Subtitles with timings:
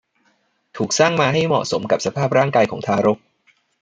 [0.77, 3.17] ถูกสร้างมาให้เหมาะสมกับสภาพร่างกายของทารก